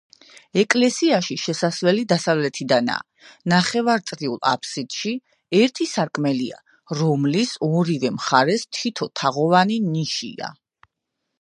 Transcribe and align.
ეკლესიაში 0.59 1.35
შესასვლელი 1.41 2.05
დასავლეთიდანაა, 2.13 3.27
ნახევარწრიულ 3.53 4.39
აფსიდში 4.51 5.13
ერთი 5.59 5.87
სარკმელია, 5.91 6.57
რომლის 7.01 7.53
ორივე 7.69 8.11
მხარეს 8.15 8.65
თითო 8.79 9.09
თაღოვანი 9.21 9.79
ნიშია. 9.93 10.51